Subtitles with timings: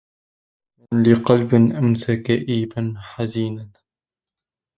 [0.91, 3.71] من لقلب أمسى كئيبا حزينا